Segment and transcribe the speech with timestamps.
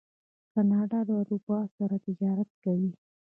[0.53, 2.91] کاناډا له اروپا سره تجارت کوي.